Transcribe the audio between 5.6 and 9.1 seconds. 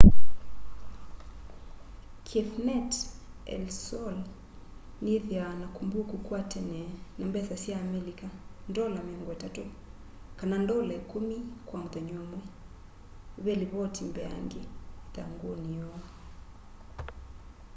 na kumbuku kwa tene na mbesa sya amelika ndola